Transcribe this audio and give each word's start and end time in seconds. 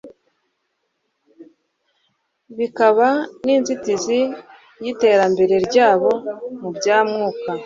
bikaba 2.57 3.07
n'inzitizi 3.45 4.19
y'iterambere 4.83 5.55
ryabo 5.67 6.11
mu 6.59 6.69
bya 6.77 6.97
mwuka 7.09 7.51